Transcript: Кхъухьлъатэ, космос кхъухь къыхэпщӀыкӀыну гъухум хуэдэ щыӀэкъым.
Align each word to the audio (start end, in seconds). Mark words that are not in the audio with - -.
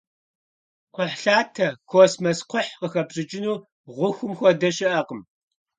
Кхъухьлъатэ, 0.93 1.67
космос 1.91 2.39
кхъухь 2.49 2.73
къыхэпщӀыкӀыну 2.79 3.55
гъухум 3.95 4.31
хуэдэ 4.37 4.69
щыӀэкъым. 4.75 5.21